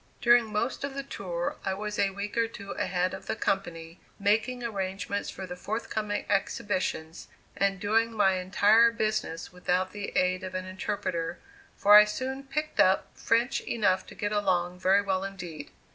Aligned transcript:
During 0.19 0.51
most 0.51 0.83
of 0.83 0.95
the 0.95 1.03
tour 1.03 1.57
I 1.63 1.75
was 1.75 1.99
a 1.99 2.09
week 2.09 2.35
or 2.35 2.47
two 2.47 2.71
ahead 2.71 3.13
of 3.13 3.27
the 3.27 3.35
company, 3.35 3.99
making 4.19 4.63
arrangements 4.63 5.29
for 5.29 5.45
the 5.45 5.55
forthcoming 5.55 6.25
exhibitions, 6.27 7.27
and 7.55 7.79
doing 7.79 8.11
my 8.11 8.37
entire 8.39 8.89
business 8.91 9.53
without 9.53 9.91
the 9.91 10.07
aid 10.17 10.43
of 10.43 10.55
an 10.55 10.65
interpreter, 10.65 11.37
for 11.77 11.93
I 11.97 12.05
soon 12.05 12.41
"picked 12.47 12.79
up" 12.79 13.15
French 13.15 13.61
enough 13.61 14.07
to 14.07 14.15
get 14.15 14.31
along 14.31 14.79
very 14.79 15.03
well 15.03 15.23
indeed. 15.23 15.69